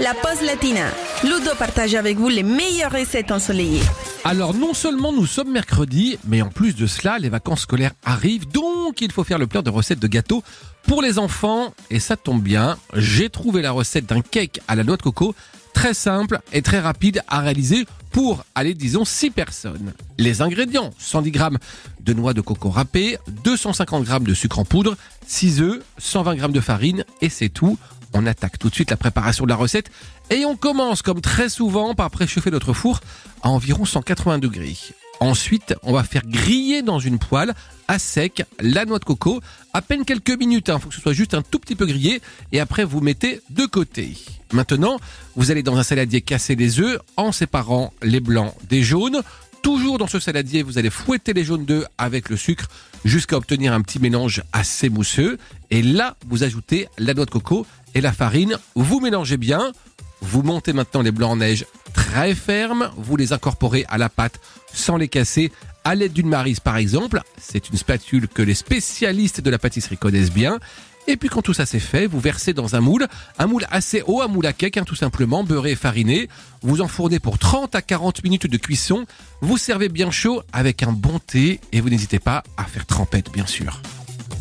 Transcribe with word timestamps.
la 0.00 0.12
pause 0.14 0.42
latina. 0.42 0.86
Ludo 1.24 1.54
partage 1.58 1.94
avec 1.94 2.18
vous 2.18 2.28
les 2.28 2.42
meilleures 2.42 2.92
recettes 2.92 3.30
ensoleillées. 3.30 3.82
Alors 4.24 4.54
non 4.54 4.74
seulement 4.74 5.12
nous 5.12 5.26
sommes 5.26 5.52
mercredi, 5.52 6.18
mais 6.26 6.42
en 6.42 6.48
plus 6.48 6.74
de 6.74 6.86
cela, 6.86 7.18
les 7.18 7.28
vacances 7.28 7.62
scolaires 7.62 7.92
arrivent, 8.04 8.48
donc 8.48 9.00
il 9.00 9.12
faut 9.12 9.24
faire 9.24 9.38
le 9.38 9.46
plein 9.46 9.62
de 9.62 9.70
recettes 9.70 10.00
de 10.00 10.08
gâteaux 10.08 10.42
pour 10.86 11.00
les 11.00 11.18
enfants. 11.18 11.72
Et 11.90 12.00
ça 12.00 12.16
tombe 12.16 12.42
bien, 12.42 12.76
j'ai 12.94 13.30
trouvé 13.30 13.62
la 13.62 13.70
recette 13.70 14.06
d'un 14.06 14.20
cake 14.20 14.60
à 14.68 14.74
la 14.74 14.84
noix 14.84 14.96
de 14.96 15.02
coco, 15.02 15.34
très 15.76 15.92
simple 15.92 16.40
et 16.54 16.62
très 16.62 16.80
rapide 16.80 17.22
à 17.28 17.40
réaliser 17.40 17.84
pour, 18.10 18.46
aller 18.54 18.72
disons, 18.72 19.04
6 19.04 19.28
personnes. 19.30 19.92
Les 20.16 20.40
ingrédients, 20.40 20.90
110 20.98 21.34
g 21.34 21.40
de 22.00 22.12
noix 22.14 22.32
de 22.32 22.40
coco 22.40 22.70
râpée, 22.70 23.18
250 23.44 24.06
g 24.06 24.18
de 24.20 24.32
sucre 24.32 24.58
en 24.58 24.64
poudre, 24.64 24.96
6 25.26 25.60
œufs, 25.60 25.82
120 25.98 26.38
g 26.38 26.48
de 26.48 26.60
farine 26.60 27.04
et 27.20 27.28
c'est 27.28 27.50
tout. 27.50 27.78
On 28.14 28.24
attaque 28.24 28.58
tout 28.58 28.70
de 28.70 28.74
suite 28.74 28.90
la 28.90 28.96
préparation 28.96 29.44
de 29.44 29.50
la 29.50 29.56
recette 29.56 29.90
et 30.30 30.46
on 30.46 30.56
commence 30.56 31.02
comme 31.02 31.20
très 31.20 31.50
souvent 31.50 31.94
par 31.94 32.10
préchauffer 32.10 32.50
notre 32.50 32.72
four 32.72 33.00
à 33.42 33.50
environ 33.50 33.84
180 33.84 34.38
degrés. 34.38 34.78
Ensuite, 35.20 35.74
on 35.82 35.92
va 35.92 36.04
faire 36.04 36.26
griller 36.26 36.80
dans 36.80 37.00
une 37.00 37.18
poêle 37.18 37.52
à 37.86 37.98
sec 37.98 38.44
la 38.60 38.86
noix 38.86 38.98
de 38.98 39.04
coco, 39.04 39.42
à 39.74 39.82
peine 39.82 40.06
quelques 40.06 40.38
minutes, 40.38 40.68
il 40.68 40.70
hein, 40.70 40.78
faut 40.78 40.88
que 40.88 40.94
ce 40.94 41.02
soit 41.02 41.12
juste 41.12 41.34
un 41.34 41.42
tout 41.42 41.58
petit 41.58 41.76
peu 41.76 41.84
grillé, 41.84 42.22
et 42.52 42.60
après 42.60 42.84
vous 42.84 43.02
mettez 43.02 43.42
de 43.50 43.66
côté. 43.66 44.16
Maintenant, 44.52 44.98
vous 45.34 45.50
allez 45.50 45.62
dans 45.62 45.76
un 45.76 45.82
saladier 45.82 46.20
casser 46.20 46.54
les 46.54 46.80
œufs 46.80 46.98
en 47.16 47.32
séparant 47.32 47.92
les 48.02 48.20
blancs 48.20 48.54
des 48.68 48.82
jaunes. 48.82 49.22
Toujours 49.62 49.98
dans 49.98 50.06
ce 50.06 50.20
saladier, 50.20 50.62
vous 50.62 50.78
allez 50.78 50.90
fouetter 50.90 51.32
les 51.32 51.44
jaunes 51.44 51.64
d'œufs 51.64 51.86
avec 51.98 52.28
le 52.28 52.36
sucre 52.36 52.68
jusqu'à 53.04 53.36
obtenir 53.36 53.72
un 53.72 53.80
petit 53.80 53.98
mélange 53.98 54.42
assez 54.52 54.88
mousseux. 54.88 55.38
Et 55.70 55.82
là, 55.82 56.16
vous 56.28 56.44
ajoutez 56.44 56.88
la 56.98 57.14
noix 57.14 57.24
de 57.24 57.30
coco 57.30 57.66
et 57.94 58.00
la 58.00 58.12
farine. 58.12 58.58
Vous 58.76 59.00
mélangez 59.00 59.36
bien. 59.36 59.72
Vous 60.20 60.42
montez 60.42 60.72
maintenant 60.72 61.02
les 61.02 61.10
blancs 61.10 61.32
en 61.32 61.36
neige 61.36 61.66
très 61.92 62.34
fermes. 62.34 62.90
Vous 62.96 63.16
les 63.16 63.32
incorporez 63.32 63.84
à 63.88 63.98
la 63.98 64.08
pâte 64.08 64.40
sans 64.72 64.96
les 64.96 65.08
casser 65.08 65.50
à 65.84 65.94
l'aide 65.94 66.12
d'une 66.12 66.28
marise 66.28 66.60
par 66.60 66.76
exemple. 66.76 67.20
C'est 67.40 67.68
une 67.70 67.76
spatule 67.76 68.28
que 68.28 68.42
les 68.42 68.54
spécialistes 68.54 69.40
de 69.40 69.50
la 69.50 69.58
pâtisserie 69.58 69.96
connaissent 69.96 70.32
bien. 70.32 70.58
Et 71.08 71.16
puis 71.16 71.28
quand 71.28 71.42
tout 71.42 71.54
ça 71.54 71.66
c'est 71.66 71.80
fait, 71.80 72.06
vous 72.06 72.20
versez 72.20 72.52
dans 72.52 72.74
un 72.74 72.80
moule, 72.80 73.06
un 73.38 73.46
moule 73.46 73.66
assez 73.70 74.02
haut, 74.06 74.22
un 74.22 74.28
moule 74.28 74.46
à 74.46 74.52
cake 74.52 74.76
hein, 74.76 74.84
tout 74.84 74.96
simplement, 74.96 75.44
beurré 75.44 75.72
et 75.72 75.76
fariné. 75.76 76.28
Vous 76.62 76.80
enfournez 76.80 77.20
pour 77.20 77.38
30 77.38 77.74
à 77.74 77.82
40 77.82 78.24
minutes 78.24 78.46
de 78.46 78.56
cuisson. 78.56 79.06
Vous 79.40 79.58
servez 79.58 79.88
bien 79.88 80.10
chaud 80.10 80.42
avec 80.52 80.82
un 80.82 80.92
bon 80.92 81.18
thé 81.18 81.60
et 81.72 81.80
vous 81.80 81.90
n'hésitez 81.90 82.18
pas 82.18 82.42
à 82.56 82.64
faire 82.64 82.86
trempette 82.86 83.30
bien 83.32 83.46
sûr. 83.46 83.80